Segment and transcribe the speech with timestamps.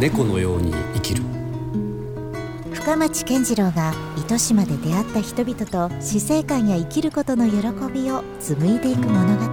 [0.00, 1.24] 猫のように生きる。
[2.72, 7.56] 深町健次郎が糸島で出会った人々と死生観や生きることの喜
[7.92, 9.48] びを紡いでいく物語。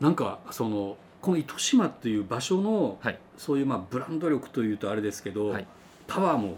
[0.00, 3.18] なんかそのこの糸島っていう場所の、はい。
[3.36, 5.66] そういうまあブランド力というとあれですけど、はい。
[6.06, 6.56] パワーも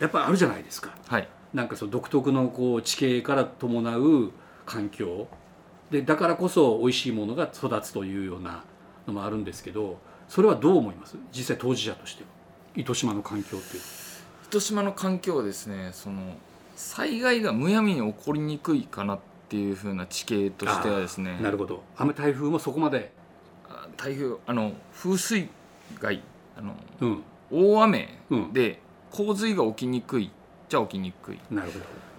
[0.00, 0.90] やっぱりあるじゃないですか。
[1.06, 1.28] はい。
[1.54, 4.32] なんかその独特のこう地形から伴う
[4.66, 5.28] 環境
[5.90, 8.62] でだからこそ美味しいものが育つというような
[9.06, 11.16] のもあるんですけどそれはどう思います？
[11.32, 12.28] 実際当事者としては。
[12.76, 13.82] 糸島の環境っていう
[14.46, 16.36] 糸島の環境はですねその
[16.76, 21.38] 災害がむやみに起こりにくいかなっていう風な地形としてはですね。
[21.42, 21.82] なるほど。
[21.96, 23.12] 雨台風もそこまで。
[23.68, 25.48] あ台風あの風水
[25.98, 26.22] 害
[26.56, 27.22] あのうん。
[27.50, 28.52] 大雨うん。
[28.52, 28.80] で
[29.10, 30.30] 洪水が起きにくい
[30.68, 31.84] じゃ起きにくい、なるほど。
[31.84, 32.10] えー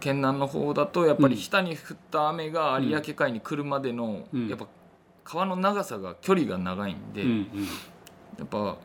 [0.00, 4.48] 県南の方だとやっぱり日田に降った雨が有明海に来るまでの、うん。
[4.48, 4.66] やっぱ
[5.24, 7.46] 川の長さが距離が長いんで、うんうん。
[8.38, 8.76] やっぱ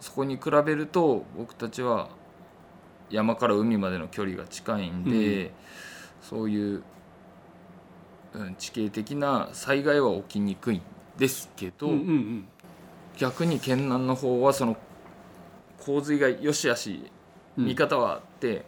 [0.00, 2.08] そこに比べると僕たちは
[3.10, 5.52] 山から海までの距離が近いんで、
[6.22, 6.82] そういう、うん
[8.58, 10.82] 地形的な災害は起きにくいん
[11.18, 12.48] ですけど、うんうんうん。
[13.16, 14.76] 逆に県南の方はその
[15.80, 17.10] 洪水がよしあし
[17.58, 17.64] うん。
[17.64, 18.64] 見方はあって、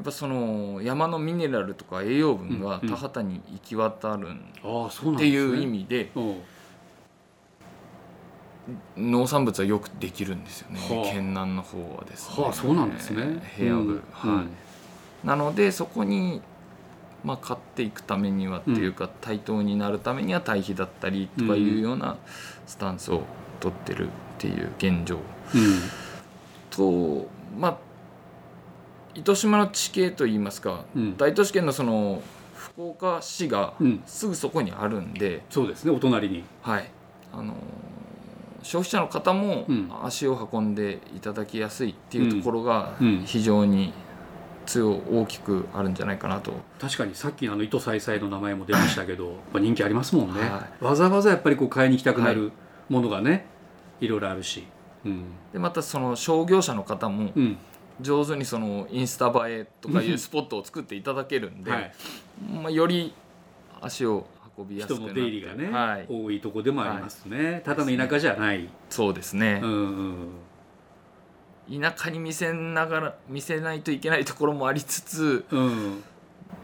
[0.00, 6.20] やっぱその山のミネラルとか栄養分がうん田畑に行き渡るっていう意味でう。
[6.20, 6.36] ん
[8.96, 11.12] 農産物はよくできるんですよね、はあ。
[11.12, 12.42] 県南の方はですね。
[12.44, 13.42] はあそうなんですね。
[13.56, 14.00] 平野部、うん。
[14.36, 15.26] はい。
[15.26, 16.40] なのでそこに、
[17.24, 22.16] まあ、買っていくためにはっていうか、対等になるためには対比だったりとかいうような
[22.66, 23.22] スタンスを
[23.58, 25.16] 取ってるっていう現状。
[25.16, 25.20] うん。
[26.70, 27.26] と
[27.58, 27.89] まあ
[29.14, 31.16] 糸島の地形といいますか、うん。
[31.16, 32.22] 大都市圏のその
[32.54, 34.02] 福岡市がうん。
[34.06, 36.44] すぐそこにあるんで、そうですねお隣に。
[36.62, 36.90] はい。
[37.32, 37.56] あのー
[38.62, 39.90] 消費者の方もうん。
[40.04, 43.06] 足を運んでいただきやすいっていうところがうん。
[43.06, 43.24] うん。
[43.24, 43.92] 非常に
[44.66, 46.52] 強大きくあるんじゃないかなと。
[46.78, 52.52] 確かにさっきあの糸さいさいの名前も出ましたけど人気ありますもんね、はわざわざやっぱりこう買いに行きたくなる
[52.88, 53.46] ものがね、
[54.00, 54.66] い、ろいろあるし。
[55.04, 55.24] うん。
[55.52, 57.58] でまたその商業者の方もうん
[58.00, 61.92] 上手にそのインスタ映えとかいうスポットを作っていただけるんで、はい、
[62.62, 63.12] まあ、より
[63.80, 64.26] 足を
[64.58, 69.60] 運びやすくな人の出入りがね、はい、多いとこでもありますね、ただの田舎じゃない、そうですね。
[69.62, 69.70] う、ん
[71.68, 71.80] うん。
[71.80, 76.02] 田舎に見せながら見せないといけないところもありつつうん、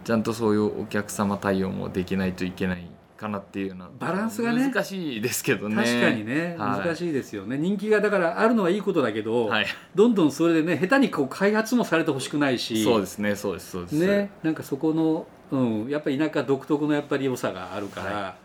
[0.05, 3.91] ちゃんとそういうお客様対応もできないといけないかなっていうような。
[3.99, 4.71] バランスがね。
[4.71, 5.77] 難しいですけどね。
[5.77, 6.87] 確かにね、はい。
[6.87, 7.59] 難しいですよね。
[7.59, 9.67] 人気がだからあるのはいいことだけど、はい。
[9.95, 12.85] どんどんそれでね下手にこう開発もされてほしくないし。
[12.85, 13.35] そうですね。
[13.37, 13.71] そうです。
[13.71, 13.93] そうです。
[13.95, 18.37] ね、なんかそこの、うん、やっぱり田舎独特のやっぱり良さがあるから、は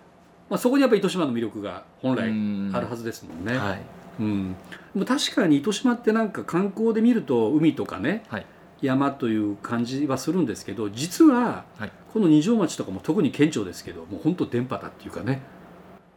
[0.49, 2.71] まあ、そこにやっぱり糸島の魅力が本来うん。
[2.73, 3.57] あるはずですもんね。
[3.57, 3.81] はい。
[4.19, 4.55] うん、
[4.93, 8.45] でも確かに糸島ってなんか観光で見ると海とかねはい
[8.81, 11.91] 山という感じはするんですけど実ははい。
[12.13, 15.41] この二条町とかも特に顕著ですけどもう本当電波だっていうかね、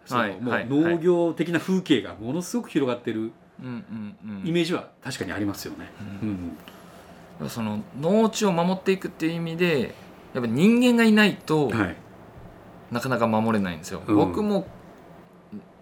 [0.07, 3.31] そのはいもうはい農業的な風景がものすごく広がってる
[4.45, 5.91] イメージは確かにありますよね。
[6.23, 9.95] ううんその農地を守っていくっていう意味で
[10.33, 11.97] やっぱ人間がいないとはい。
[12.91, 14.17] なかなか守れないんですよ、うん。
[14.17, 14.67] 僕も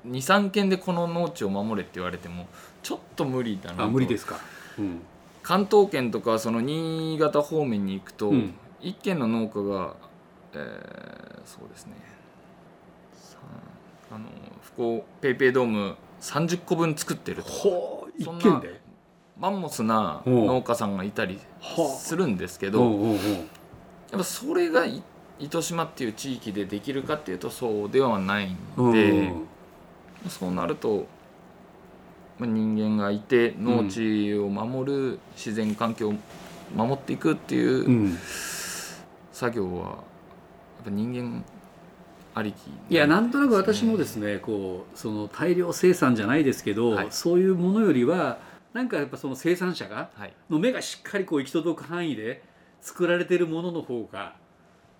[0.06, 2.46] 23軒でこの農地を守れって言われても
[2.82, 4.36] ちょっと無理だな無理ですか。
[4.78, 5.00] うん
[5.42, 8.54] 関東圏とかその新潟方面に行くと、うん。
[8.80, 9.94] 一軒の農家が、
[10.54, 11.94] えーそうですね。
[13.14, 13.36] さ
[14.10, 14.26] あの
[14.62, 17.50] 福岡ペイペイドーム30個分作ってると。
[17.50, 18.80] ほう一そんな軒で
[19.38, 22.90] マンモスな農家さんがいたりはあするんですけうど、
[24.10, 25.02] やっぱそれがい
[25.40, 29.32] 糸島っていう地域でできるかっていうとそうではないんうんで、
[30.28, 31.06] そうなるとまあ
[32.46, 36.14] 人間がいて農地を守る、自然環境を
[36.74, 38.18] 守っていくっていううん。
[39.32, 39.94] 作業はやっ
[40.84, 41.44] ぱ人間
[42.34, 47.06] ありきいやなんとなく私もですねこうその大量生産じゃないですけど、はい。
[47.10, 48.38] そういうものよりは
[48.72, 50.32] なんかやっぱその生産者がはい。
[50.50, 52.42] の目がしっかりこう行き届く範囲で
[52.80, 54.34] 作られてるものの方が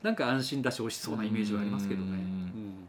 [0.03, 2.07] なんか安心だし美味しそうなイメージはありますけどね。
[2.09, 2.17] うん。
[2.17, 2.82] うん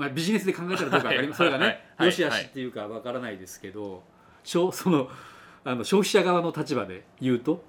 [0.00, 2.06] まあ、ビジネスで考えたらどうかわかります、それがね、はい。
[2.06, 4.02] よしあしっていうかわからないですけど、
[4.42, 5.08] その
[5.62, 7.62] あの消費者側の立場で言うと、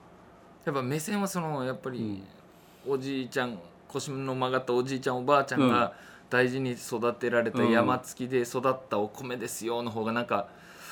[0.64, 2.94] やっぱ目線はそのやっぱりうん。
[2.94, 5.94] おじいちゃん腰の曲がったおじいちゃんおばあちゃんが
[6.30, 7.70] 大事に育てられたうん。
[7.70, 10.48] 山付きで育ったお米ですよの方がなんか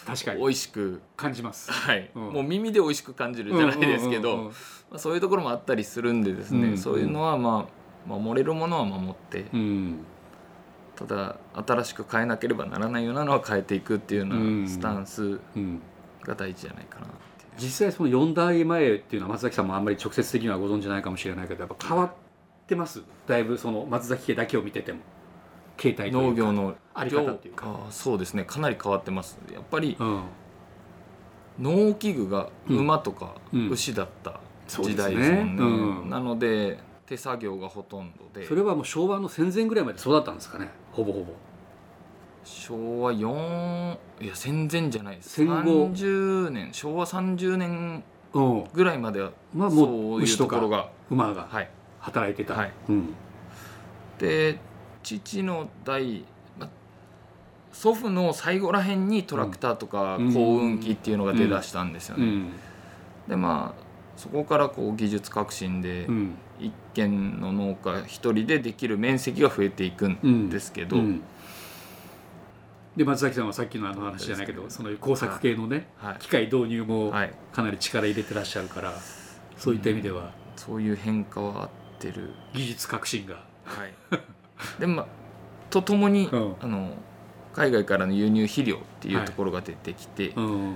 [0.06, 0.42] 確かに。
[0.42, 1.72] 美味しく、感じます。
[1.72, 2.12] はい。
[2.14, 2.24] うん。
[2.34, 4.52] もう耳で美味しく感じるじゃないですけど、うんうんうんうん。
[4.52, 4.56] ま
[4.96, 6.78] あ、そういうところもあったりするんでですね、うん。
[6.78, 7.66] そういうのはま
[8.10, 10.06] あ守れるものは守って、うん
[11.08, 14.64] ただ新しく変えなければならないようなのは変えていくっていうよううん。
[14.64, 15.82] なスタンスうん。
[16.24, 17.52] が大事じゃないかなっていう。
[17.58, 22.12] 実際その4代前っていうのは松崎さんもあんまり直接的にはご存じないかもしれないけどやっぱ変わっ
[22.68, 23.02] てます？
[23.28, 25.00] だいぶその松崎家だけを見てても
[25.78, 27.88] 形態というか農業のあり方っていうか。
[27.90, 28.44] そうですね。
[28.44, 29.40] かなり変わってます。
[29.54, 30.24] やっぱりうん。
[31.60, 33.70] 農機具が馬とかうん。
[33.70, 35.64] 牛だった時代ですもんね、
[36.04, 36.10] うん。
[36.10, 36.80] なので
[37.10, 38.48] 手作業がほとんどで。
[38.48, 40.70] それはもう昭和の戦前ぐらいまで育ったんですかね？
[40.92, 41.34] ほぼほぼ。
[42.44, 45.30] 昭和4いや戦前じゃないです。
[45.30, 45.88] 戦後。
[45.88, 46.70] 30年。
[46.72, 48.04] 昭和30年
[48.34, 48.64] うん。
[48.72, 50.90] ぐらいまではまあもそうういう牛ところが。
[51.10, 51.70] 馬がはい。
[52.00, 52.72] 働いてた、はい。
[52.90, 53.16] うん。
[54.20, 54.60] で
[55.02, 56.26] 父の代、
[56.60, 56.70] ま、
[57.72, 60.34] 祖父の最後らへんにトラクターとかうん。
[60.34, 62.52] 耕運機っていうのが出だしたんですよね、うん。
[63.28, 63.89] でまあ
[64.20, 66.36] そこからこう技術革新でうん。
[66.60, 71.22] 一軒の農家一人でできる面積が増えていくんですけど、うん。
[72.98, 76.16] で松崎さんはさっきのあの話じゃないけどその工作系のねはい。
[76.20, 78.94] 機械導入もはい、かなり力入れてらっしゃるから
[79.56, 80.34] そういった意味では。
[80.58, 81.70] そういう変化はあっ
[82.00, 83.36] てる、技術革新が。
[83.64, 83.94] はい、
[84.82, 85.08] でまあ
[85.70, 86.56] とともに、うん。
[86.60, 86.92] あの
[87.54, 90.76] 海外からの輸入肥料っていうところが出てきて、うん。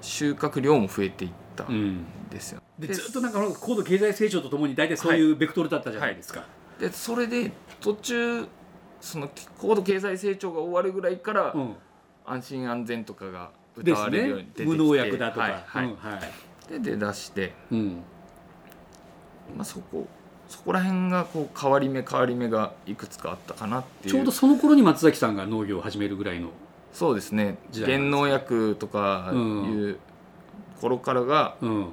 [0.00, 1.96] 収穫量も増えていったうん。
[1.96, 6.44] んですよ、でずっとなんか高度経済成長とともに大体そういうベクトルだったじゃないですか、
[6.80, 8.46] でそれで途中
[9.00, 9.28] その
[9.58, 11.74] 高度経済成長が終わるぐらいから、うん。
[12.24, 15.84] 安心安全とかが歌われるようにね出てきて、無農薬だとか、はいはい。
[15.86, 16.20] うんは
[16.70, 16.80] い。
[16.80, 18.02] で出だして、うん。
[19.56, 20.06] まあ、そこ
[20.48, 24.14] そこら辺がこう変わり目変わり目がいくつかあったかなっていう。
[24.14, 26.50] ちょうどその頃に松崎さんが農業を始めるぐらいの
[26.92, 27.58] そうですね。
[27.72, 29.98] 減農薬とかいう
[30.80, 31.88] 頃からが、うん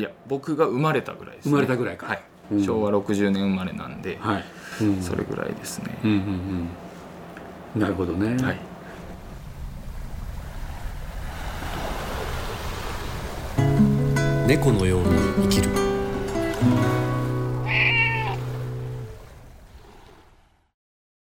[0.00, 2.06] いや僕が生まれたぐらいです、ね、生まれたぐらいか。
[2.06, 2.22] はい。
[2.52, 2.64] うん。
[2.64, 4.44] 昭和60年生まれなんで、はい、
[4.80, 5.02] うん。
[5.02, 6.68] それぐらいですね、うんうん
[7.74, 7.80] うん。
[7.82, 8.58] なるほどね、はい。
[14.46, 15.08] 猫のように
[15.42, 15.89] 生きる